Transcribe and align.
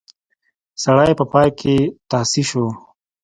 سړی 0.83 1.13
په 1.19 1.25
پای 1.31 1.49
کې 1.59 1.75
تاسی 2.11 2.43
شو. 2.49 2.65